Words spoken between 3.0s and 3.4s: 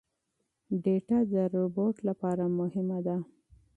ده.